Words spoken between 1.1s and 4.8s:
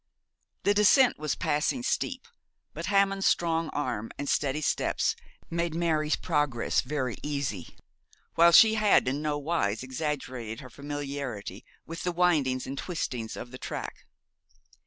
was passing steep, but Hammond's strong arm and steady